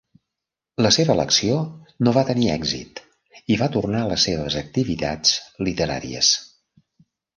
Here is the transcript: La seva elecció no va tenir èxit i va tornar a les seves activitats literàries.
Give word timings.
La 0.85 0.91
seva 0.95 1.11
elecció 1.15 1.57
no 2.07 2.13
va 2.15 2.23
tenir 2.29 2.49
èxit 2.55 3.01
i 3.57 3.57
va 3.63 3.69
tornar 3.77 4.01
a 4.07 4.11
les 4.13 4.25
seves 4.31 4.57
activitats 4.63 5.37
literàries. 5.69 6.33